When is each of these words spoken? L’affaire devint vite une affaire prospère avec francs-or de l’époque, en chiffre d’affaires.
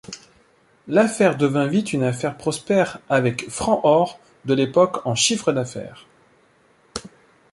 L’affaire 0.87 1.37
devint 1.37 1.67
vite 1.67 1.93
une 1.93 2.01
affaire 2.01 2.35
prospère 2.35 2.97
avec 3.07 3.47
francs-or 3.51 4.19
de 4.45 4.55
l’époque, 4.55 5.05
en 5.05 5.13
chiffre 5.13 5.51
d’affaires. 5.53 6.07